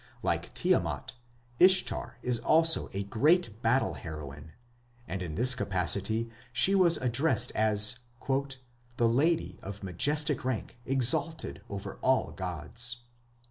Like 0.23 0.51
Tiamat, 0.55 1.13
Ishtar 1.59 2.17
is 2.23 2.39
also 2.39 2.89
a 2.91 3.03
great 3.03 3.61
battle 3.61 3.93
heroine, 3.93 4.53
and 5.07 5.21
in 5.21 5.35
this 5.35 5.53
capacity 5.53 6.27
she 6.51 6.73
was 6.73 6.97
addressed 6.97 7.51
as 7.53 7.99
"the 8.27 9.07
lady 9.07 9.59
of 9.61 9.83
majestic 9.83 10.43
rank 10.43 10.79
exalted 10.87 11.61
over 11.69 11.99
all 12.01 12.31
gods". 12.31 13.01